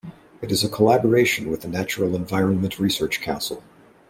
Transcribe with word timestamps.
It 0.41 0.51
is 0.51 0.63
a 0.63 0.67
collaboration 0.67 1.51
with 1.51 1.61
the 1.61 1.67
Natural 1.67 2.15
Environment 2.15 2.79
Research 2.79 3.21
Council. 3.21 3.63